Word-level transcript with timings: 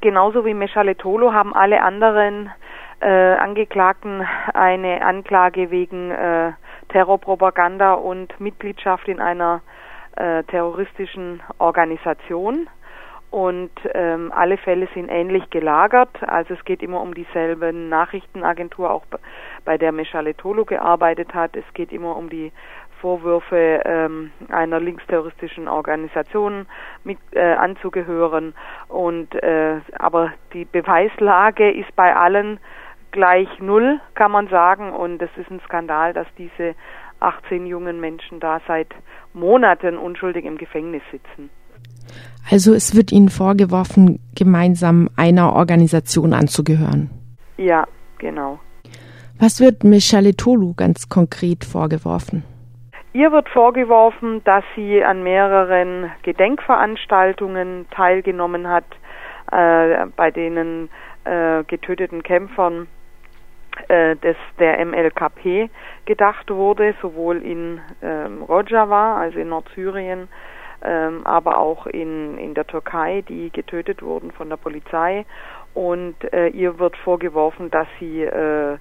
genauso 0.00 0.44
wie 0.44 0.54
Meshale 0.54 0.96
Tolo 0.96 1.32
haben 1.32 1.54
alle 1.54 1.82
anderen 1.82 2.50
äh, 3.00 3.34
Angeklagten 3.34 4.26
eine 4.54 5.04
Anklage 5.04 5.70
wegen 5.70 6.10
äh, 6.10 6.52
Terrorpropaganda 6.88 7.94
und 7.94 8.38
Mitgliedschaft 8.40 9.08
in 9.08 9.20
einer 9.20 9.60
äh, 10.16 10.42
terroristischen 10.44 11.42
Organisation. 11.58 12.68
Und 13.30 13.70
ähm, 13.92 14.32
alle 14.34 14.56
Fälle 14.56 14.88
sind 14.94 15.10
ähnlich 15.10 15.50
gelagert. 15.50 16.08
Also 16.26 16.54
es 16.54 16.64
geht 16.64 16.82
immer 16.82 17.02
um 17.02 17.12
dieselben 17.12 17.90
Nachrichtenagentur, 17.90 18.90
auch 18.90 19.04
bei 19.66 19.76
der 19.76 19.92
Meshale 19.92 20.34
Tolo 20.34 20.64
gearbeitet 20.64 21.34
hat. 21.34 21.54
Es 21.54 21.64
geht 21.74 21.92
immer 21.92 22.16
um 22.16 22.30
die 22.30 22.52
Vorwürfe 23.00 23.82
ähm, 23.84 24.30
einer 24.48 24.80
linksterroristischen 24.80 25.68
Organisation 25.68 26.66
mit 27.04 27.18
äh, 27.32 27.54
anzugehören. 27.54 28.54
Und 28.88 29.34
äh, 29.42 29.80
aber 29.98 30.32
die 30.52 30.64
Beweislage 30.64 31.70
ist 31.70 31.94
bei 31.96 32.14
allen 32.14 32.58
gleich 33.10 33.48
null, 33.60 34.00
kann 34.14 34.30
man 34.30 34.48
sagen. 34.48 34.90
Und 34.90 35.22
es 35.22 35.30
ist 35.36 35.50
ein 35.50 35.60
Skandal, 35.64 36.12
dass 36.12 36.26
diese 36.36 36.74
18 37.20 37.66
jungen 37.66 38.00
Menschen 38.00 38.40
da 38.40 38.60
seit 38.66 38.88
Monaten 39.32 39.96
unschuldig 39.96 40.44
im 40.44 40.58
Gefängnis 40.58 41.02
sitzen. 41.10 41.50
Also 42.50 42.72
es 42.74 42.94
wird 42.96 43.12
ihnen 43.12 43.28
vorgeworfen, 43.28 44.20
gemeinsam 44.34 45.10
einer 45.16 45.54
Organisation 45.54 46.32
anzugehören. 46.32 47.10
Ja, 47.58 47.86
genau. 48.18 48.58
Was 49.38 49.60
wird 49.60 49.84
Michelle 49.84 50.34
Tolu 50.34 50.74
ganz 50.74 51.08
konkret 51.08 51.64
vorgeworfen? 51.64 52.44
Ihr 53.14 53.32
wird 53.32 53.48
vorgeworfen, 53.48 54.44
dass 54.44 54.64
sie 54.76 55.02
an 55.02 55.22
mehreren 55.22 56.12
Gedenkveranstaltungen 56.22 57.86
teilgenommen 57.90 58.68
hat, 58.68 58.84
äh, 59.50 60.06
bei 60.14 60.30
denen 60.30 60.90
äh, 61.24 61.64
getöteten 61.64 62.22
Kämpfern 62.22 62.86
äh, 63.88 64.16
des, 64.16 64.36
der 64.58 64.84
MLKP 64.84 65.70
gedacht 66.04 66.50
wurde, 66.50 66.94
sowohl 67.00 67.42
in 67.42 67.80
ähm, 68.02 68.42
Rojava, 68.42 69.18
also 69.18 69.38
in 69.38 69.48
Nordsyrien, 69.48 70.28
ähm, 70.82 71.26
aber 71.26 71.58
auch 71.58 71.86
in, 71.86 72.36
in 72.36 72.52
der 72.52 72.66
Türkei, 72.66 73.24
die 73.26 73.50
getötet 73.50 74.02
wurden 74.02 74.32
von 74.32 74.50
der 74.50 74.58
Polizei. 74.58 75.24
Und 75.72 76.16
äh, 76.32 76.48
ihr 76.48 76.78
wird 76.78 76.96
vorgeworfen, 76.98 77.70
dass 77.70 77.86
sie 78.00 78.22
äh, 78.22 78.76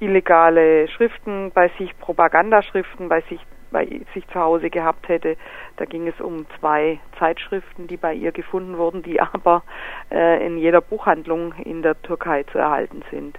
illegale 0.00 0.88
Schriften 0.88 1.50
bei 1.54 1.70
sich, 1.78 1.98
Propagandaschriften 1.98 3.08
bei 3.08 3.22
sich 3.22 3.40
bei 3.70 3.86
sich 4.14 4.26
zu 4.28 4.40
Hause 4.40 4.70
gehabt 4.70 5.08
hätte. 5.08 5.36
Da 5.76 5.84
ging 5.84 6.06
es 6.08 6.20
um 6.20 6.46
zwei 6.58 6.98
Zeitschriften, 7.18 7.86
die 7.86 7.96
bei 7.96 8.14
ihr 8.14 8.32
gefunden 8.32 8.78
wurden, 8.78 9.02
die 9.02 9.20
aber 9.20 9.62
äh, 10.10 10.44
in 10.46 10.58
jeder 10.58 10.80
Buchhandlung 10.80 11.54
in 11.64 11.82
der 11.82 12.00
Türkei 12.02 12.44
zu 12.44 12.58
erhalten 12.58 13.02
sind. 13.10 13.38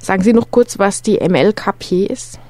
Sagen 0.00 0.22
Sie 0.22 0.32
noch 0.32 0.50
kurz, 0.50 0.78
was 0.78 1.02
die 1.02 1.18
MLKP 1.20 2.06
ist? 2.06 2.40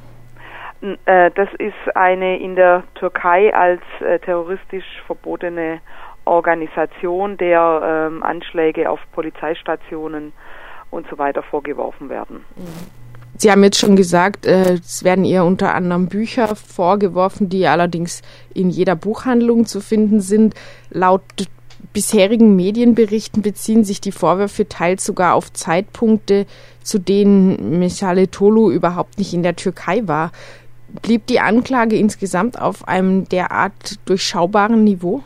Äh, 0.81 1.31
das 1.35 1.49
ist 1.59 1.97
eine 1.97 2.39
in 2.39 2.55
der 2.55 2.85
Türkei 2.95 3.55
als 3.55 3.83
äh, 4.01 4.19
terroristisch 4.19 5.03
verbotene 5.07 5.81
Organisation, 6.25 7.37
der 7.37 8.09
ähm, 8.11 8.23
Anschläge 8.23 8.91
auf 8.91 9.01
Polizeistationen 9.13 10.33
und 10.91 11.09
so 11.09 11.19
weiter 11.19 11.43
vorgeworfen 11.43 12.09
werden. 12.09 12.45
Sie 13.39 13.51
haben 13.51 13.63
jetzt 13.65 13.79
schon 13.79 13.97
gesagt, 13.97 14.47
äh, 14.47 14.75
es 14.75 15.05
werden 15.05 15.25
ihr 15.25 15.45
unter 15.45 15.75
anderem 15.75 16.09
Bücher 16.09 16.57
vorgeworfen, 16.57 17.49
die 17.49 17.67
allerdings 17.67 18.23
in 18.55 18.71
jeder 18.71 18.97
Buchhandlung 18.97 19.67
zu 19.67 19.81
finden 19.81 20.21
sind. 20.21 20.55
Laut 20.91 21.23
bisherigen 21.93 22.57
Medienberichten 22.57 23.43
beziehen 23.43 23.85
sich 23.85 24.01
die 24.01 24.13
Vorwürfe 24.13 24.69
teils 24.69 25.05
sogar 25.05 25.35
auf 25.35 25.53
Zeitpunkte, 25.53 26.47
zu 26.83 26.99
denen 26.99 27.79
Michale 27.79 28.31
Tolu 28.31 28.71
überhaupt 28.71 29.19
nicht 29.19 29.35
in 29.35 29.43
der 29.43 29.57
Türkei 29.57 30.03
war. 30.07 30.31
Blieb 31.03 31.27
die 31.27 31.41
Anklage 31.41 31.97
insgesamt 31.97 32.61
auf 32.61 32.89
einem 32.89 33.29
derart 33.29 33.99
durchschaubaren 34.07 34.85
Niveau? 34.85 35.23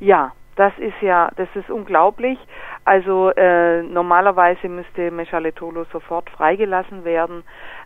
Ja, 0.00 0.32
das 0.56 0.72
ist 0.78 1.00
ja, 1.00 1.30
das 1.36 1.48
ist 1.54 1.70
unglaublich. 1.70 2.38
Also 2.84 3.30
äh, 3.30 3.82
normalerweise 3.82 4.68
müsste 4.68 5.10
Meshale 5.10 5.54
Tolo 5.54 5.84
sofort 5.84 6.28
freigelassen 6.28 7.04
werden. 7.04 7.42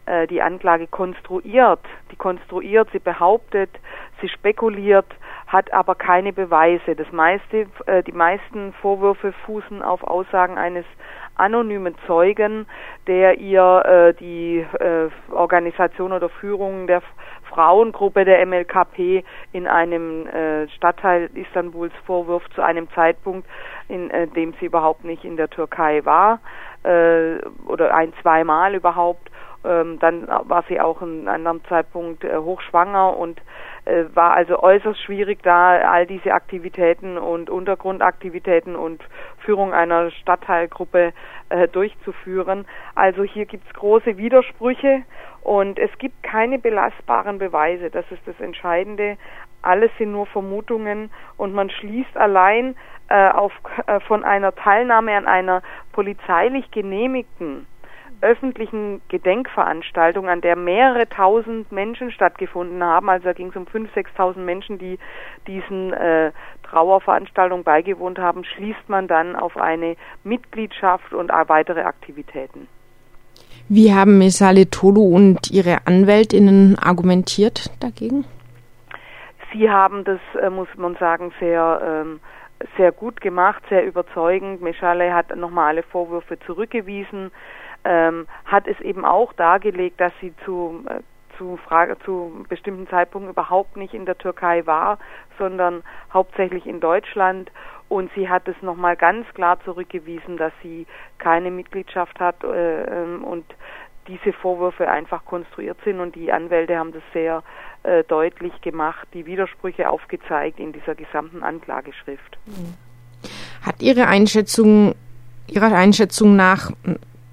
Äh, 0.07 0.27
die 0.27 0.43
Anklage 0.43 0.89
konstruiert, 0.89 1.81
die 2.11 2.17
konstruiert, 2.17 2.89
sie 2.93 2.99
behauptet, 2.99 3.71
sie 4.21 4.29
spekuliert, 4.29 5.07
hat 5.47 5.73
aber 5.73 5.95
keine 5.95 6.33
Beweise. 6.33 6.97
Das 6.97 7.11
meiste, 7.13 7.69
äh, 7.87 8.03
die 8.03 8.13
meisten 8.13 8.73
Vorwürfe 8.83 9.33
fußen 9.47 9.83
auf 9.83 10.03
Aussagen 10.03 10.59
eines 10.59 10.85
anonymen 11.37 11.95
Zeugen, 12.07 12.67
der 13.07 13.39
ihr 13.39 13.83
äh, 13.85 14.15
die 14.15 14.67
äh, 14.81 15.09
Organisation 15.31 16.13
oder 16.13 16.29
Führung 16.29 16.89
der 16.89 17.03
Frauengruppe 17.59 18.25
der 18.25 18.47
MLKP 18.47 19.25
in 19.51 19.67
einem 19.67 20.29
äh, 20.29 20.69
Stadtteil 20.69 21.29
Istanbuls 21.35 21.93
vorwirft 22.07 22.55
zu 22.55 22.63
einem 22.63 22.89
Zeitpunkt, 22.93 23.49
in 23.89 24.11
äh, 24.11 24.29
dem 24.29 24.55
sie 24.61 24.67
überhaupt 24.67 25.03
nicht 25.03 25.25
in 25.25 25.37
der 25.37 25.51
Türkei 25.51 26.05
war 26.05 26.39
äh, 26.85 27.39
oder 27.67 27.93
ein, 27.97 28.13
zweimal 28.23 28.77
überhaupt. 28.77 29.29
Ähm, 29.69 29.99
dann 29.99 30.27
war 30.27 30.65
sie 30.69 30.81
auch 30.81 31.03
in 31.03 31.29
einem 31.29 31.47
anderen 31.47 31.65
Zeitpunkt 31.67 32.25
äh, 32.25 32.39
hochschwanger 32.39 33.17
und 33.17 33.41
äh, 33.85 34.05
war 34.15 34.33
also 34.33 34.63
äußerst 34.63 35.01
schwierig, 35.03 35.43
da 35.43 35.91
all 35.91 36.07
diese 36.07 36.33
Aktivitäten 36.33 37.19
und 37.19 37.51
Untergrundaktivitäten 37.51 38.77
und 38.77 39.03
Führung 39.45 39.75
einer 39.75 40.11
Stadtteilgruppe 40.11 41.13
äh, 41.51 41.69
durchzuführen. 41.69 42.65
Also 42.95 43.25
hier 43.25 43.45
gibt 43.45 43.67
es 43.67 43.75
große 43.75 44.17
Widersprüche 44.17 45.03
und 45.43 45.79
es 45.79 45.91
gibt 45.99 46.23
keine 46.23 46.59
belastbaren 46.59 47.39
Beweise. 47.39 47.91
Das 47.91 48.11
ist 48.11 48.27
das 48.27 48.41
Entscheidende. 48.41 49.19
Alles 49.61 49.91
sind 49.99 50.13
nur 50.13 50.27
Vermutungen 50.27 51.11
und 51.37 51.53
man 51.53 51.69
schließt 51.69 52.17
allein 52.17 52.75
äh, 53.09 53.29
auf, 53.29 53.53
äh, 53.87 54.01
von 54.01 54.25
einer 54.25 54.55
Teilnahme 54.55 55.15
an 55.15 55.27
einer 55.27 55.63
polizeilich 55.93 56.71
genehmigten 56.71 57.67
öffentlichen 58.21 59.01
Gedenkveranstaltung, 59.09 60.29
an 60.29 60.41
der 60.41 60.57
mehrere 60.57 61.09
tausend 61.09 61.71
Menschen 61.73 62.11
stattgefunden 62.11 62.83
haben. 62.83 63.09
Also 63.09 63.25
da 63.25 63.33
ging 63.33 63.49
es 63.49 63.57
um 63.57 63.67
fünf, 63.67 63.93
sechstausend 63.95 64.45
Menschen, 64.45 64.79
die 64.79 64.99
diesen 65.47 65.93
äh, 65.93 66.33
Trauerveranstaltungen 66.65 67.65
beigewohnt 67.65 68.19
haben, 68.19 68.45
schließt 68.45 68.89
man 68.89 69.09
dann 69.09 69.37
auf 69.37 69.57
eine 69.57 69.97
Mitgliedschaft 70.25 71.13
und 71.13 71.31
weitere 71.31 71.83
Aktivitäten. 71.83 72.69
Wie 73.69 73.93
haben 73.93 74.19
Mesale 74.19 74.71
Tolu 74.71 75.03
und 75.03 75.51
ihre 75.51 75.87
Anwältinnen 75.87 76.79
argumentiert 76.79 77.71
dagegen? 77.81 78.25
Sie 79.53 79.71
haben 79.71 80.05
das, 80.05 80.21
äh, 80.41 80.51
muss 80.51 80.69
man 80.77 80.97
sagen, 80.97 81.33
sehr 81.39 81.81
ähm, 81.85 82.21
sehr 82.77 82.93
gut 82.93 83.21
gemacht, 83.21 83.63
sehr 83.69 83.87
überzeugend. 83.87 84.61
Meschale 84.63 85.15
hat 85.15 85.35
nochmal 85.37 85.69
alle 85.69 85.83
Vorwürfe 85.83 86.39
zurückgewiesen 86.41 87.31
ähm, 87.89 88.27
hat 88.45 88.69
es 88.69 88.79
eben 88.81 89.05
auch 89.05 89.33
dargelegt, 89.33 89.99
dass 90.01 90.13
sie 90.21 90.35
zu 90.45 90.85
äh, 90.89 91.01
zu, 91.39 91.57
Frage, 91.57 91.97
zu 92.05 92.45
bestimmten 92.49 92.89
Zeitpunkten 92.89 93.31
überhaupt 93.31 93.77
nicht 93.77 93.95
in 93.95 94.05
der 94.07 94.19
Türkei 94.19 94.67
war, 94.67 94.99
sondern 95.39 95.85
hauptsächlich 96.13 96.67
in 96.67 96.81
Deutschland. 96.81 97.51
Und 97.89 98.11
sie 98.17 98.29
hat 98.29 98.49
es 98.49 98.61
nochmal 98.61 98.97
ganz 98.97 99.25
klar 99.35 99.59
zurückgewiesen, 99.65 100.37
dass 100.37 100.53
sie 100.63 100.87
keine 101.19 101.53
Mitgliedschaft 101.53 102.19
hat 102.21 102.43
äh, 102.43 102.83
ähm, 102.83 103.23
und 103.23 103.45
diese 104.09 104.33
Vorwürfe 104.33 104.91
einfach 104.91 105.25
konstruiert 105.25 105.79
sind. 105.85 106.01
Und 106.01 106.17
die 106.17 106.33
Anwälte 106.33 106.77
haben 106.77 106.93
das 106.93 107.03
sehr 107.13 107.43
äh, 107.85 108.03
deutlich 108.05 108.61
gemacht, 108.61 109.07
die 109.15 109.25
Widersprüche 109.25 109.89
aufgezeigt 109.89 110.59
in 110.59 110.73
dieser 110.73 110.97
gesamten 110.97 111.43
Anklageschrift. 111.43 112.37
Hat 113.63 113.81
Ihre 113.81 114.09
Einschätzung 114.09 114.95
Ihrer 115.47 115.73
Einschätzung 115.73 116.37
nach 116.37 116.71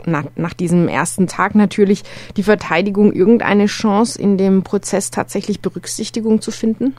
nach, 0.08 0.26
nach 0.36 0.54
diesem 0.54 0.88
ersten 0.88 1.28
Tag 1.28 1.56
natürlich 1.56 2.04
die 2.38 2.44
Verteidigung 2.44 3.14
irgendeine 3.14 3.66
Chance, 3.66 4.22
in 4.22 4.38
dem 4.38 4.64
Prozess 4.64 5.12
tatsächlich 5.12 5.62
Berücksichtigung 5.62 6.42
zu 6.42 6.52
finden? 6.52 6.96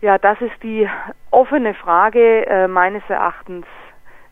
Ja, 0.00 0.18
das 0.18 0.40
ist 0.40 0.62
die 0.62 0.88
offene 1.30 1.74
Frage 1.74 2.46
äh, 2.46 2.68
meines 2.68 3.02
Erachtens 3.08 3.66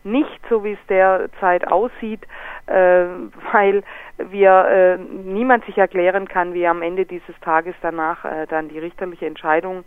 nicht, 0.03 0.39
so 0.49 0.63
wie 0.63 0.73
es 0.73 0.87
derzeit 0.87 1.67
aussieht, 1.67 2.21
äh, 2.67 3.05
weil 3.51 3.83
wir 4.17 4.65
äh, 4.65 4.97
niemand 4.97 5.65
sich 5.65 5.77
erklären 5.77 6.27
kann, 6.27 6.53
wie 6.53 6.67
am 6.67 6.81
Ende 6.83 7.05
dieses 7.05 7.37
Tages 7.41 7.75
danach 7.81 8.23
äh, 8.23 8.45
dann 8.47 8.69
die 8.69 8.79
richterliche 8.79 9.25
Entscheidung 9.25 9.83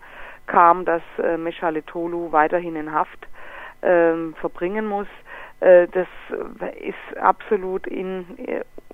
kam, 0.47 0.85
dass 0.85 1.03
äh, 1.23 1.37
Meshale 1.37 1.85
Tolu 1.85 2.33
weiterhin 2.33 2.75
in 2.75 2.93
Haft 2.93 3.29
äh, 3.83 4.33
verbringen 4.41 4.87
muss. 4.87 5.07
Äh, 5.61 5.89
das 5.89 6.07
ist 6.81 7.19
absolut 7.19 7.87
in, 7.87 8.27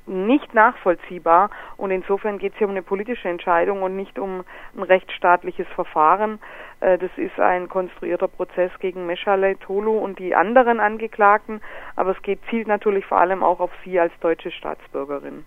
nicht 0.06 0.54
nachvollziehbar. 0.54 1.50
Und 1.76 1.90
insofern 1.90 2.38
geht 2.38 2.52
es 2.52 2.58
hier 2.58 2.66
um 2.66 2.72
eine 2.72 2.82
politische 2.82 3.28
Entscheidung 3.28 3.82
und 3.82 3.96
nicht 3.96 4.18
um 4.18 4.44
ein 4.76 4.82
rechtsstaatliches 4.82 5.66
Verfahren. 5.74 6.38
Äh, 6.80 6.98
das 6.98 7.10
ist 7.16 7.38
ein 7.38 7.68
konstruierter 7.68 8.28
Prozess 8.28 8.70
gegen 8.80 9.06
Meshale 9.06 9.58
Tolu 9.58 9.92
und 9.92 10.18
die 10.18 10.34
anderen 10.34 10.80
Angeklagten, 10.80 11.60
aber 11.96 12.12
es 12.12 12.22
geht, 12.22 12.40
zielt 12.50 12.68
natürlich 12.68 13.06
vor 13.06 13.18
allem 13.18 13.42
auch 13.42 13.60
auf 13.60 13.70
sie 13.84 13.98
als 13.98 14.12
deutsche 14.20 14.50
Staatsbürgerin. 14.50 15.44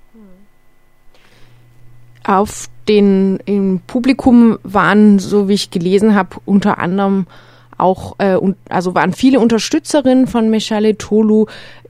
Auf 2.25 2.65
den 2.89 3.39
im 3.45 3.81
Publikum 3.85 4.57
waren, 4.63 5.19
so 5.19 5.47
wie 5.47 5.53
ich 5.53 5.71
gelesen 5.71 6.15
habe, 6.15 6.37
unter 6.45 6.77
anderem 6.77 7.27
auch, 7.77 8.15
äh, 8.19 8.37
also 8.69 8.95
waren 8.95 9.13
viele 9.13 9.39
Unterstützerinnen 9.39 10.27
von 10.27 10.49
Meshale 10.49 10.97
Tolu. 10.97 11.45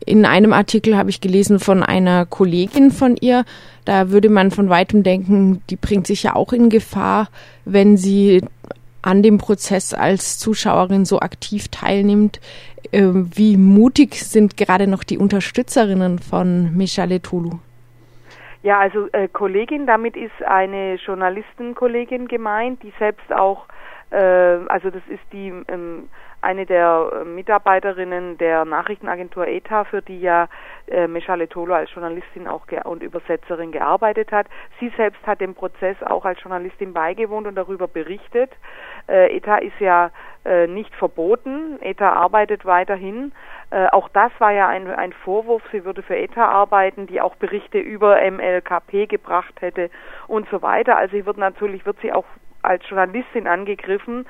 In 0.05 0.25
einem 0.25 0.53
Artikel 0.53 0.97
habe 0.97 1.09
ich 1.09 1.21
gelesen 1.21 1.59
von 1.59 1.83
einer 1.83 2.25
Kollegin 2.25 2.91
von 2.91 3.15
ihr. 3.19 3.45
Da 3.85 4.09
würde 4.09 4.29
man 4.29 4.51
von 4.51 4.69
weitem 4.69 5.03
denken, 5.03 5.61
die 5.69 5.75
bringt 5.75 6.07
sich 6.07 6.23
ja 6.23 6.35
auch 6.35 6.53
in 6.53 6.69
Gefahr, 6.69 7.29
wenn 7.65 7.97
sie 7.97 8.41
an 9.01 9.23
dem 9.23 9.37
Prozess 9.37 9.93
als 9.93 10.37
Zuschauerin 10.37 11.05
so 11.05 11.19
aktiv 11.19 11.69
teilnimmt. 11.69 12.41
Äh, 12.91 13.03
wie 13.13 13.57
mutig 13.57 14.15
sind 14.15 14.57
gerade 14.57 14.87
noch 14.87 15.03
die 15.03 15.17
Unterstützerinnen 15.17 16.19
von 16.19 16.75
Meshale 16.75 17.21
Tolu? 17.21 17.59
Ja, 18.63 18.79
also 18.79 19.07
äh, 19.13 19.27
Kollegin, 19.29 19.85
damit 19.87 20.17
ist 20.17 20.43
eine 20.45 20.95
Journalistenkollegin 20.95 22.27
gemeint, 22.27 22.83
die 22.83 22.91
selbst 22.99 23.31
auch 23.31 23.65
also 24.15 24.89
das 24.89 25.01
ist 25.09 25.23
die 25.31 25.49
ähm, 25.67 26.09
eine 26.41 26.65
der 26.65 27.09
äh, 27.11 27.25
Mitarbeiterinnen 27.25 28.37
der 28.37 28.63
Nachrichtenagentur 28.65 29.47
ETA, 29.47 29.85
für 29.85 30.01
die 30.01 30.19
ja 30.19 30.47
äh, 30.87 31.07
Meshale 31.07 31.49
Tolo 31.49 31.73
als 31.73 31.91
Journalistin 31.93 32.47
auch 32.47 32.65
und 32.85 33.01
Übersetzerin 33.01 33.71
gearbeitet 33.71 34.31
hat. 34.31 34.47
Sie 34.79 34.91
selbst 34.97 35.25
hat 35.25 35.41
dem 35.41 35.55
Prozess 35.55 35.97
auch 36.03 36.25
als 36.25 36.41
Journalistin 36.41 36.93
beigewohnt 36.93 37.47
und 37.47 37.55
darüber 37.55 37.87
berichtet. 37.87 38.51
Äh, 39.07 39.35
ETA 39.35 39.57
ist 39.57 39.79
ja 39.79 40.11
äh, 40.45 40.67
nicht 40.67 40.93
verboten. 40.95 41.81
ETA 41.81 42.13
arbeitet 42.13 42.65
weiterhin. 42.65 43.31
Äh, 43.69 43.87
auch 43.87 44.09
das 44.09 44.31
war 44.39 44.51
ja 44.51 44.67
ein, 44.67 44.87
ein 44.87 45.13
Vorwurf. 45.13 45.61
Sie 45.71 45.83
würde 45.83 46.01
für 46.01 46.15
ETA 46.15 46.45
arbeiten, 46.45 47.07
die 47.07 47.21
auch 47.21 47.35
Berichte 47.35 47.79
über 47.79 48.19
MLKP 48.29 49.07
gebracht 49.07 49.53
hätte 49.59 49.89
und 50.27 50.47
so 50.49 50.61
weiter. 50.61 50.97
Also 50.97 51.17
sie 51.17 51.25
wird 51.25 51.37
natürlich 51.37 51.85
wird 51.85 51.97
sie 52.01 52.13
auch 52.13 52.25
als 52.61 52.87
Journalistin 52.89 53.47
angegriffen. 53.47 54.25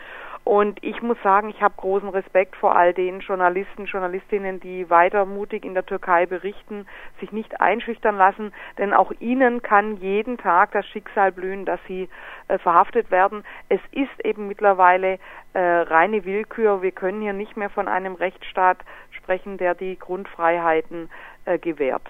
Und 0.47 0.81
ich 0.81 1.01
muss 1.01 1.17
sagen, 1.23 1.49
ich 1.49 1.61
habe 1.61 1.73
großen 1.75 2.07
Respekt 2.07 2.55
vor 2.55 2.73
all 2.73 2.93
den 2.93 3.19
Journalisten, 3.19 3.83
Journalistinnen, 3.83 4.61
die 4.61 4.89
weiter 4.89 5.25
mutig 5.25 5.65
in 5.65 5.73
der 5.73 5.85
Türkei 5.85 6.25
berichten, 6.25 6.87
sich 7.19 7.33
nicht 7.33 7.59
einschüchtern 7.59 8.15
lassen, 8.15 8.53
denn 8.77 8.93
auch 8.93 9.11
ihnen 9.19 9.61
kann 9.61 9.97
jeden 9.97 10.37
Tag 10.37 10.71
das 10.71 10.85
Schicksal 10.87 11.33
blühen, 11.33 11.65
dass 11.65 11.81
sie 11.85 12.07
äh, 12.47 12.57
verhaftet 12.59 13.11
werden. 13.11 13.43
Es 13.67 13.81
ist 13.91 14.23
eben 14.23 14.47
mittlerweile 14.47 15.19
äh, 15.51 15.59
reine 15.59 16.23
Willkür. 16.23 16.81
Wir 16.81 16.93
können 16.93 17.21
hier 17.21 17.33
nicht 17.33 17.57
mehr 17.57 17.69
von 17.69 17.89
einem 17.89 18.15
Rechtsstaat 18.15 18.77
sprechen, 19.27 19.57
der 19.57 19.75
die 19.75 19.99
Grundfreiheiten 19.99 21.09
äh, 21.43 21.59
gewährt. 21.59 22.03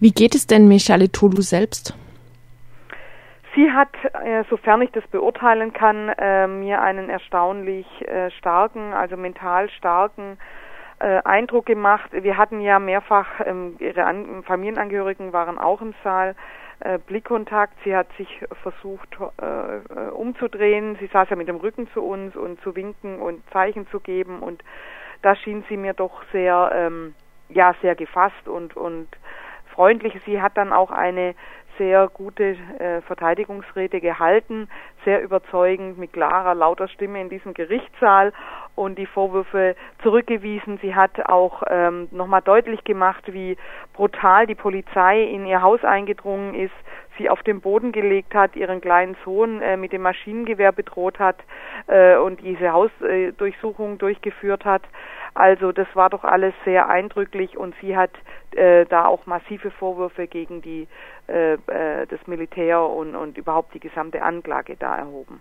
Wie 0.00 0.10
geht 0.10 0.34
es 0.34 0.46
denn 0.46 0.68
Meshale 0.68 1.10
Tolu 1.10 1.40
selbst? 1.40 1.94
Sie 3.54 3.72
hat, 3.72 3.88
äh, 4.24 4.44
sofern 4.50 4.82
ich 4.82 4.90
das 4.92 5.06
beurteilen 5.08 5.72
kann, 5.72 6.10
äh, 6.10 6.46
mir 6.46 6.82
einen 6.82 7.08
erstaunlich 7.08 7.86
äh, 8.06 8.30
starken, 8.32 8.92
also 8.92 9.16
mental 9.16 9.70
starken 9.70 10.38
Eindruck 11.00 11.66
gemacht. 11.66 12.10
Wir 12.10 12.36
hatten 12.36 12.60
ja 12.60 12.80
mehrfach, 12.80 13.28
ähm, 13.46 13.76
ihre 13.78 14.04
An 14.04 14.42
Familienangehörigen 14.42 15.32
waren 15.32 15.56
auch 15.56 15.80
im 15.80 15.94
Saal, 16.02 16.34
Blickkontakt. 17.06 17.74
Sie 17.84 17.94
hat 17.94 18.08
sich 18.16 18.28
versucht 18.62 19.16
umzudrehen. 20.12 20.96
Sie 20.98 21.06
saß 21.06 21.30
ja 21.30 21.36
mit 21.36 21.46
dem 21.46 21.58
Rücken 21.58 21.88
zu 21.94 22.02
uns 22.02 22.34
und 22.34 22.60
zu 22.62 22.74
winken 22.74 23.20
und 23.20 23.48
Zeichen 23.52 23.86
zu 23.92 24.00
geben 24.00 24.40
und 24.40 24.64
da 25.22 25.34
schien 25.36 25.64
sie 25.68 25.76
mir 25.76 25.94
doch 25.94 26.22
sehr, 26.32 26.70
ähm, 26.74 27.14
ja, 27.48 27.74
sehr 27.82 27.94
gefasst 27.94 28.46
und, 28.46 28.76
und 28.76 29.08
freundlich. 29.74 30.14
Sie 30.26 30.40
hat 30.40 30.56
dann 30.56 30.72
auch 30.72 30.90
eine 30.90 31.34
sehr 31.78 32.08
gute 32.08 32.56
äh, 32.78 33.00
Verteidigungsrede 33.02 34.00
gehalten, 34.00 34.68
sehr 35.04 35.22
überzeugend 35.22 35.96
mit 35.96 36.12
klarer, 36.12 36.54
lauter 36.54 36.88
Stimme 36.88 37.20
in 37.20 37.28
diesem 37.28 37.54
Gerichtssaal 37.54 38.32
und 38.78 38.96
die 38.96 39.06
Vorwürfe 39.06 39.74
zurückgewiesen. 40.02 40.78
Sie 40.80 40.94
hat 40.94 41.26
auch 41.26 41.62
ähm, 41.68 42.08
nochmal 42.10 42.42
deutlich 42.42 42.84
gemacht, 42.84 43.24
wie 43.26 43.56
brutal 43.92 44.46
die 44.46 44.54
Polizei 44.54 45.22
in 45.24 45.46
ihr 45.46 45.62
Haus 45.62 45.84
eingedrungen 45.84 46.54
ist, 46.54 46.74
sie 47.18 47.28
auf 47.28 47.42
den 47.42 47.60
Boden 47.60 47.92
gelegt 47.92 48.34
hat, 48.34 48.56
ihren 48.56 48.80
kleinen 48.80 49.16
Sohn 49.24 49.60
äh, 49.60 49.76
mit 49.76 49.92
dem 49.92 50.02
Maschinengewehr 50.02 50.72
bedroht 50.72 51.18
hat 51.18 51.36
äh, 51.88 52.16
und 52.16 52.40
diese 52.40 52.72
Hausdurchsuchung 52.72 53.94
äh, 53.94 53.98
durchgeführt 53.98 54.64
hat. 54.64 54.82
Also 55.34 55.72
das 55.72 55.88
war 55.94 56.10
doch 56.10 56.24
alles 56.24 56.54
sehr 56.64 56.88
eindrücklich 56.88 57.56
und 57.56 57.74
sie 57.80 57.96
hat 57.96 58.10
äh, 58.52 58.86
da 58.86 59.06
auch 59.06 59.26
massive 59.26 59.70
Vorwürfe 59.70 60.26
gegen 60.26 60.62
die 60.62 60.88
äh, 61.28 61.54
äh, 61.54 62.06
das 62.06 62.26
Militär 62.26 62.82
und, 62.82 63.14
und 63.14 63.36
überhaupt 63.36 63.74
die 63.74 63.80
gesamte 63.80 64.22
Anklage 64.22 64.76
da 64.76 64.96
erhoben. 64.96 65.40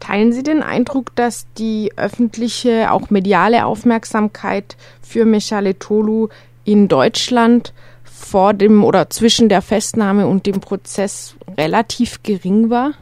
Teilen 0.00 0.32
Sie 0.32 0.42
den 0.42 0.62
Eindruck, 0.62 1.14
dass 1.16 1.52
die 1.54 1.92
öffentliche, 1.96 2.90
auch 2.90 3.10
mediale 3.10 3.66
Aufmerksamkeit 3.66 4.76
für 5.02 5.24
Meshale 5.24 5.78
Tolu 5.78 6.28
in 6.64 6.88
Deutschland 6.88 7.72
vor 8.04 8.54
dem 8.54 8.84
oder 8.84 9.10
zwischen 9.10 9.48
der 9.48 9.62
Festnahme 9.62 10.26
und 10.26 10.46
dem 10.46 10.60
Prozess 10.60 11.36
relativ 11.58 12.22
gering 12.22 12.70
war? 12.70 12.92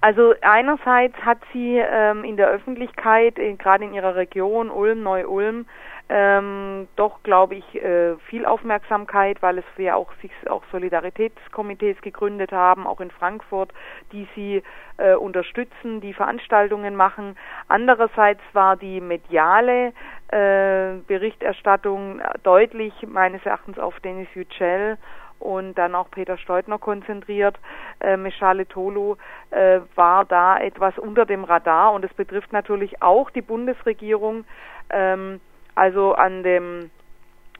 Also 0.00 0.32
einerseits 0.40 1.16
hat 1.18 1.38
sie 1.52 1.76
ähm, 1.76 2.24
in 2.24 2.38
der 2.38 2.48
Öffentlichkeit, 2.48 3.38
äh, 3.38 3.52
gerade 3.54 3.84
in 3.84 3.92
ihrer 3.92 4.16
Region 4.16 4.70
Ulm, 4.70 5.02
Neu-Ulm, 5.02 5.66
ähm, 6.12 6.88
doch, 6.96 7.22
glaube 7.22 7.54
ich, 7.54 7.74
äh, 7.76 8.16
viel 8.28 8.44
Aufmerksamkeit, 8.44 9.40
weil 9.42 9.58
es 9.58 9.64
wir 9.76 9.96
auch 9.96 10.12
sich 10.20 10.32
auch 10.48 10.64
Solidaritätskomitees 10.72 12.00
gegründet 12.00 12.50
haben, 12.50 12.84
auch 12.84 13.00
in 13.00 13.12
Frankfurt, 13.12 13.72
die 14.10 14.26
sie 14.34 14.62
äh, 14.96 15.14
unterstützen, 15.14 16.00
die 16.00 16.12
Veranstaltungen 16.12 16.96
machen. 16.96 17.36
Andererseits 17.68 18.40
war 18.54 18.76
die 18.76 19.00
mediale 19.00 19.92
äh, 20.32 20.96
Berichterstattung 21.06 22.20
deutlich 22.42 22.92
meines 23.06 23.46
Erachtens 23.46 23.78
auf 23.78 24.00
Denis 24.00 24.28
Yücel 24.34 24.98
und 25.38 25.74
dann 25.78 25.94
auch 25.94 26.10
Peter 26.10 26.36
Steutner 26.38 26.78
konzentriert. 26.78 27.56
Äh, 28.00 28.16
Meshale 28.16 28.66
Tolu 28.66 29.14
äh, 29.50 29.78
war 29.94 30.24
da 30.24 30.58
etwas 30.58 30.98
unter 30.98 31.24
dem 31.24 31.44
Radar 31.44 31.92
und 31.92 32.04
es 32.04 32.12
betrifft 32.14 32.52
natürlich 32.52 33.00
auch 33.00 33.30
die 33.30 33.42
Bundesregierung. 33.42 34.44
Ähm, 34.90 35.40
also 35.80 36.12
an 36.12 36.42
dem 36.42 36.90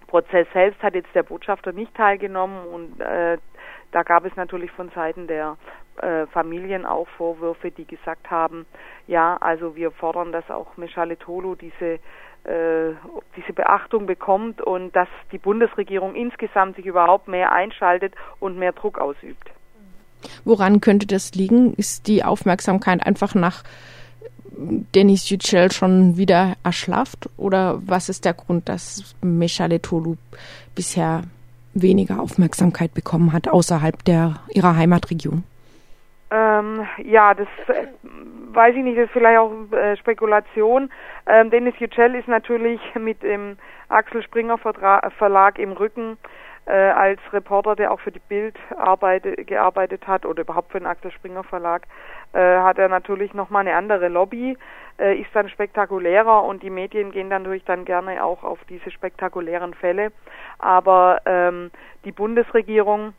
Prozess 0.07 0.47
selbst 0.53 0.83
hat 0.83 0.95
jetzt 0.95 1.15
der 1.15 1.23
Botschafter 1.23 1.73
nicht 1.73 1.95
teilgenommen 1.95 2.67
und 2.67 3.01
äh, 3.01 3.39
da 3.93 4.03
gab 4.03 4.27
es 4.27 4.37
natürlich 4.37 4.71
von 4.73 4.91
Seiten 4.91 5.27
der 5.27 5.57
äh, 6.03 6.27
Familien 6.27 6.85
auch 6.85 7.09
Vorwürfe, 7.17 7.71
die 7.71 7.87
gesagt 7.87 8.31
haben, 8.31 8.67
ja, 9.07 9.39
also 9.41 9.75
wir 9.75 9.91
fordern, 9.91 10.33
dass 10.33 10.51
auch 10.51 10.77
Meshale 10.77 11.19
Tolu 11.19 11.55
diese 11.55 11.99
äh, 12.45 12.95
diese 13.37 13.55
Beachtung 13.55 14.05
bekommt 14.05 14.61
und 14.61 14.95
dass 14.95 15.09
die 15.33 15.39
Bundesregierung 15.39 16.15
insgesamt 16.15 16.77
sich 16.77 16.85
überhaupt 16.85 17.27
mehr 17.27 17.53
einschaltet 17.53 18.15
und 18.39 18.59
mehr 18.59 18.73
Druck 18.73 18.99
ausübt. 18.99 19.51
Woran 20.45 20.83
könnte 20.83 21.07
das 21.07 21.33
liegen? 21.33 21.73
Ist 21.73 22.07
die 22.07 22.23
Aufmerksamkeit 22.23 23.07
einfach 23.07 23.35
nach 23.35 23.63
Denis 24.95 25.31
Yücel 25.31 25.73
schon 25.73 26.17
wieder 26.17 26.55
erschlafft? 26.63 27.29
Oder 27.37 27.81
was 27.87 28.09
ist 28.09 28.25
der 28.25 28.35
Grund, 28.35 28.69
dass 28.69 29.15
Meshale 29.23 29.81
Tolu 29.81 30.17
bisher 30.75 31.23
weniger 31.75 32.21
Aufmerksamkeit 32.21 32.95
bekommen 32.95 33.33
hat 33.33 33.49
außerhalb 33.49 34.05
der 34.05 34.41
ihrer 34.51 34.77
Heimatregion? 34.77 35.45
Ähm, 36.31 36.87
ja, 37.05 37.35
das 37.35 37.49
äh, 37.69 37.87
weiß 38.53 38.77
ich 38.77 38.85
nicht, 38.85 38.99
das 38.99 39.07
ist 39.07 39.13
vielleicht 39.13 39.39
auch 39.39 39.53
äh, 39.73 39.97
Spekulation. 39.97 40.91
Ähm, 41.27 41.51
Dennis 41.51 41.75
Yücel 41.79 42.15
ist 42.15 42.29
natürlich 42.29 42.81
mit 42.95 43.23
dem 43.23 43.57
Axel 43.89 44.23
Springer 44.23 44.59
Vertra 44.59 45.11
Verlag 45.19 45.59
im 45.59 45.73
Rücken 45.73 46.19
äh, 46.67 46.73
als 46.73 47.21
Reporter, 47.33 47.75
der 47.75 47.91
auch 47.91 48.01
für 48.01 48.13
die 48.13 48.21
Bild 48.21 48.57
arbeite, 48.77 49.33
gearbeitet 49.45 50.07
hat 50.07 50.25
oder 50.25 50.43
überhaupt 50.43 50.71
für 50.71 50.79
den 50.79 50.87
Axel 50.87 51.11
Springer 51.11 51.43
Verlag, 51.43 51.83
hat 52.39 52.79
er 52.79 52.89
natürlich 52.89 53.35
nochmal 53.35 53.67
eine 53.67 53.77
andere 53.77 54.09
Lobby, 54.09 54.57
äh, 55.01 55.17
ist 55.17 55.31
dann 55.35 55.49
spektakulärer 55.49 56.45
und 56.45 56.63
die 56.63 56.71
Medien 56.71 57.11
gehen 57.11 57.31
dann 57.31 57.43
natürlich 57.43 57.65
dann 57.65 57.85
gerne 57.85 58.23
auch 58.23 58.45
auf 58.45 58.59
diese 58.69 58.91
spektakulären 58.91 59.75
Fälle. 59.75 60.13
Aber 60.59 61.21
ähm, 61.25 61.71
die 62.05 62.13
Bundesregierung 62.13 63.15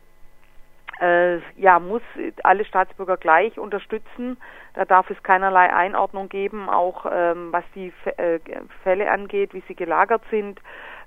äh, 1.00 1.38
ja, 1.56 1.80
muss 1.80 2.02
alle 2.44 2.64
Staatsbürger 2.64 3.16
gleich 3.16 3.58
unterstützen. 3.58 4.36
Da 4.74 4.84
darf 4.84 5.10
es 5.10 5.20
keinerlei 5.22 5.74
Einordnung 5.74 6.28
geben, 6.28 6.68
auch 6.68 7.06
ähm, 7.10 7.48
was 7.52 7.64
die 7.74 7.92
äh, 8.16 8.38
Fälle 8.84 9.10
angeht, 9.10 9.52
wie 9.52 9.64
sie 9.66 9.74
gelagert 9.74 10.22
sind. 10.30 10.60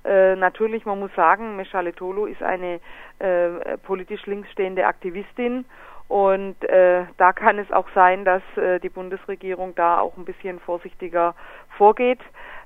Äh, 0.04 0.36
natürlich, 0.36 0.86
man 0.86 1.00
muss 1.00 1.14
sagen, 1.16 1.56
Meshale 1.56 1.96
Tolu 1.96 2.26
ist 2.26 2.44
eine 2.44 2.80
äh, 3.20 3.78
politisch 3.84 4.26
links 4.26 4.52
stehende 4.52 4.86
Aktivistin 4.86 5.66
und 6.08 6.64
äh, 6.64 7.06
da 7.18 7.34
kann 7.34 7.58
es 7.58 7.72
auch 7.72 7.88
sein, 7.96 8.26
dass 8.26 8.44
äh, 8.58 8.80
die 8.80 8.90
Bundesregierung 8.90 9.74
da 9.76 10.00
auch 10.00 10.18
ein 10.18 10.26
bisschen 10.26 10.60
vorsichtiger 10.60 11.34
vorgeht. 11.78 12.20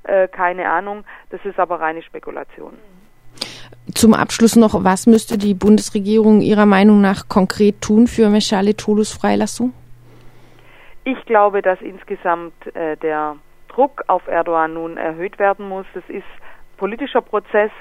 Äh, 0.04 0.28
keine 0.28 0.70
Ahnung, 0.70 1.06
das 1.30 1.44
ist 1.46 1.60
aber 1.60 1.80
reine 1.80 2.02
Spekulation. 2.02 2.74
Zum 3.94 4.14
Abschluss 4.14 4.56
noch, 4.56 4.84
was 4.84 5.08
müsste 5.08 5.38
die 5.38 5.54
Bundesregierung 5.54 6.42
Ihrer 6.42 6.66
Meinung 6.66 7.02
nach 7.02 7.28
konkret 7.28 7.82
tun 7.82 8.08
für 8.08 8.30
Meshale 8.30 8.76
Tolus 8.76 9.14
Freilassung? 9.14 9.74
Ich 11.06 11.26
glaube, 11.26 11.62
dass 11.62 11.82
insgesamt 11.82 12.54
äh, 12.76 12.98
der 12.98 13.38
Druck 13.70 14.04
auf 14.08 14.28
Erdogan 14.28 14.74
nun 14.74 14.98
erhöht 14.98 15.40
werden 15.40 15.68
muss. 15.68 15.86
Das 15.94 16.04
ist 16.10 16.28
politischer 16.78 17.22
Prozess 17.22 17.72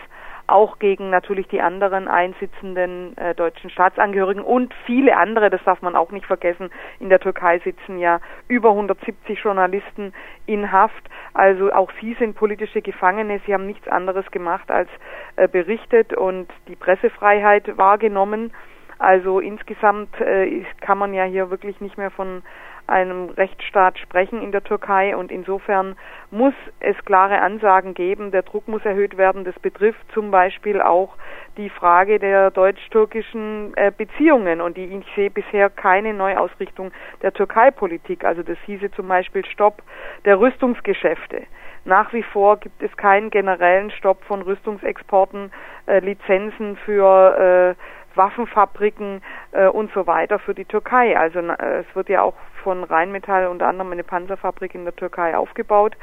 auch 0.49 0.79
gegen 0.79 1.11
natürlich 1.11 1.47
die 1.49 1.61
anderen 1.61 2.09
einsitzenden 2.09 3.17
äh, 3.17 3.35
deutschen 3.35 3.71
Staatsangehörigen 3.71 4.43
und 4.43 4.75
viele 4.87 5.17
andere, 5.17 5.51
das 5.51 5.63
darf 5.65 5.83
man 5.83 5.95
auch 5.95 6.11
nicht 6.11 6.27
vergessen. 6.27 6.71
In 7.01 7.11
der 7.11 7.21
Türkei 7.21 7.59
sitzen 7.61 7.99
ja 7.99 8.21
über 8.49 8.71
170 8.71 9.39
Journalisten 9.41 10.15
in 10.47 10.73
Haft. 10.73 11.09
Also 11.35 11.73
auch 11.73 11.91
sie 12.01 12.15
sind 12.15 12.35
politische 12.35 12.83
Gefangene. 12.83 13.41
Sie 13.47 13.53
haben 13.53 13.67
nichts 13.67 13.87
anderes 13.89 14.29
gemacht 14.31 14.71
als 14.71 14.89
äh, 15.37 15.47
berichtet 15.47 16.15
und 16.15 16.49
die 16.67 16.77
Pressefreiheit 16.77 17.77
wahrgenommen. 17.77 18.53
Also 18.99 19.39
insgesamt 19.41 20.21
äh, 20.21 20.65
kann 20.81 20.99
man 20.99 21.15
ja 21.15 21.25
hier 21.25 21.51
wirklich 21.51 21.81
nicht 21.81 21.99
mehr 21.99 22.11
von 22.11 22.43
einem 22.89 23.31
Rechtsstaat 23.31 23.99
sprechen 23.99 24.43
in 24.43 24.53
der 24.53 24.65
Türkei 24.65 25.17
und 25.17 25.31
insofern 25.31 25.97
muss 26.31 26.55
es 26.81 26.97
klare 27.05 27.41
Ansagen 27.41 27.95
geben, 27.95 28.31
der 28.31 28.43
Druck 28.43 28.67
muss 28.69 28.85
erhöht 28.85 29.17
werden. 29.17 29.45
Das 29.45 29.59
betrifft 29.59 30.01
zum 30.13 30.31
Beispiel 30.31 30.81
auch 30.81 31.15
die 31.57 31.71
Frage 31.71 32.19
der 32.19 32.51
deutsch-türkischen 32.51 33.73
äh, 33.77 33.93
Beziehungen 33.97 34.61
und 34.61 34.77
die, 34.77 34.85
ich 34.85 35.07
sehe 35.15 35.31
bisher 35.31 35.71
keine 35.71 36.15
Neuausrichtung 36.15 36.93
der 37.23 37.33
Türkei-Politik. 37.33 38.25
Also 38.25 38.43
das 38.43 38.59
hieße 38.67 38.91
zum 38.93 39.09
Beispiel 39.09 39.45
Stopp 39.45 39.83
der 40.25 40.41
Rüstungsgeschäfte. 40.41 41.43
Nach 41.85 42.13
wie 42.13 42.23
vor 42.23 42.59
gibt 42.59 42.83
es 42.83 42.95
keinen 42.97 43.31
generellen 43.31 43.91
Stopp 43.91 44.23
von 44.25 44.43
Rüstungsexporten, 44.43 45.51
äh, 45.87 46.01
Lizenzen 46.01 46.77
für 46.85 47.75
äh, 47.77 48.15
Waffenfabriken 48.15 49.23
äh, 49.53 49.67
und 49.67 49.91
so 49.93 50.07
weiter 50.07 50.39
für 50.39 50.55
die 50.55 50.65
Türkei. 50.65 51.19
Also 51.19 51.41
äh, 51.41 51.81
es 51.81 51.87
wird 51.95 52.09
ja 52.09 52.23
auch 52.23 52.35
von 52.63 52.85
Rheinmetall 52.85 53.47
unter 53.47 53.67
anderem 53.67 53.93
eine 53.93 54.05
Panzerfabrik 54.05 54.75
in 54.75 54.85
der 54.85 54.95
Türkei 54.95 55.37
aufgebaut. 55.37 55.97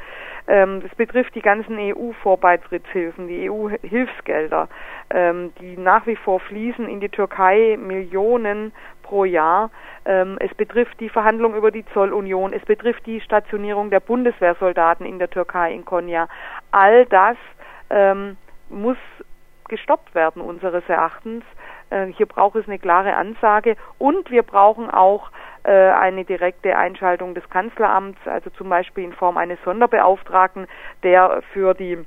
Ähm, 0.48 0.82
das 0.82 0.94
betrifft 0.94 1.34
die 1.34 1.42
ganzen 1.42 1.76
EU-Vorbeitrittshilfen, 1.78 3.28
die 3.28 3.50
EU-Hilfsgelder, 3.50 4.68
ähm, 5.10 5.52
die 5.60 5.76
nach 5.76 6.06
wie 6.06 6.16
vor 6.16 6.40
fließen 6.40 6.88
in 6.88 7.00
die 7.00 7.08
Türkei, 7.08 7.76
Millionen 7.78 8.72
pro 9.02 9.24
Jahr. 9.24 9.70
Ähm, 10.04 10.36
es 10.40 10.52
betrifft 10.54 10.98
die 11.00 11.08
Verhandlung 11.08 11.54
über 11.54 11.70
die 11.70 11.84
Zollunion, 11.92 12.52
es 12.52 12.64
betrifft 12.64 13.06
die 13.06 13.20
Stationierung 13.20 13.90
der 13.90 14.00
Bundeswehrsoldaten 14.00 15.06
in 15.06 15.18
der 15.18 15.30
Türkei, 15.30 15.72
in 15.72 15.84
Konya. 15.84 16.28
All 16.72 17.06
das 17.06 17.36
ähm, 17.90 18.36
muss 18.68 18.98
gestoppt 19.68 20.14
werden, 20.14 20.42
unseres 20.42 20.84
Erachtens. 20.88 21.44
Äh, 21.90 22.06
hier 22.06 22.26
braucht 22.26 22.56
es 22.56 22.66
eine 22.66 22.78
klare 22.78 23.14
Ansage 23.14 23.76
und 23.98 24.30
wir 24.30 24.42
brauchen 24.42 24.90
auch 24.90 25.30
äh, 25.62 25.70
eine 25.70 26.24
direkte 26.24 26.76
Einschaltung 26.76 27.34
des 27.34 27.48
Kanzleramts, 27.50 28.18
also 28.26 28.50
zum 28.50 28.68
Beispiel 28.68 29.04
in 29.04 29.12
Form 29.12 29.36
eines 29.36 29.58
Sonderbeauftragten, 29.64 30.66
der 31.02 31.42
für 31.52 31.74
die 31.74 31.98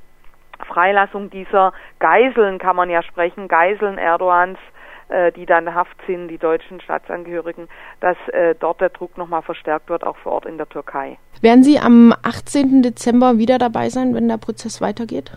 Freilassung 0.66 1.30
dieser 1.30 1.72
Geiseln, 1.98 2.58
kann 2.58 2.76
man 2.76 2.90
ja 2.90 3.02
sprechen, 3.02 3.48
Geiseln 3.48 3.96
Erdogans, 3.96 4.58
äh, 5.08 5.32
die 5.32 5.46
dann 5.46 5.74
Haft 5.74 5.96
sind, 6.06 6.28
die 6.28 6.36
deutschen 6.36 6.80
Staatsangehörigen, 6.82 7.68
dass 8.00 8.16
dort 8.60 8.80
der 8.80 8.90
Druck 8.90 9.16
nochmal 9.16 9.42
verstärkt 9.42 9.88
wird, 9.88 10.04
auch 10.04 10.16
vor 10.18 10.32
Ort 10.32 10.46
in 10.46 10.58
der 10.58 10.68
Türkei. 10.68 11.18
Werden 11.40 11.62
Sie 11.62 11.78
am 11.78 12.14
18. 12.22 12.82
Dezember 12.82 13.38
wieder 13.38 13.58
dabei 13.58 13.88
sein, 13.88 14.14
wenn 14.14 14.28
der 14.28 14.36
Prozess 14.36 14.80
weitergeht? 14.80 15.32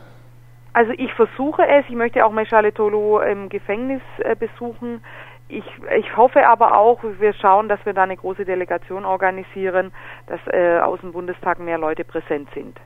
Also 0.74 0.92
ich 0.98 1.13
versuche 1.13 1.65
es. 1.68 1.86
Ich 1.88 1.96
möchte 1.96 2.25
auch 2.25 2.32
Meshale 2.32 2.74
Tolu 2.74 3.20
im 3.20 3.50
Gefängnis 3.50 4.01
äh, 4.20 4.36
besuchen. 4.36 5.03
Ich, 5.48 5.65
ich 5.96 6.18
hoffe 6.18 6.48
aber 6.48 6.77
auch, 6.77 7.00
wir 7.03 7.34
schauen, 7.34 7.70
dass 7.70 7.86
wir 7.86 7.94
da 7.94 8.03
eine 8.03 8.18
große 8.18 8.44
Delegation 8.44 9.06
organisieren, 9.06 9.92
dass 10.27 10.39
äh, 10.48 10.80
aus 10.80 11.00
dem 11.01 11.12
Bundestag 11.12 11.60
mehr 11.60 11.77
Leute 11.77 12.03
präsent 12.03 12.50
sind. 12.56 12.80